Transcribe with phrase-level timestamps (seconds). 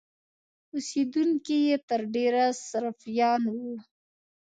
[0.73, 3.73] اوسېدونکي یې تر ډېره سرفیان وو.